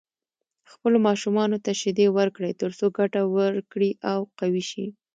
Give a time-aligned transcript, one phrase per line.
[0.71, 4.85] خپلو ماشومانو ته شيدې ورکړئ تر څو ګټه ورکړي او قوي شي.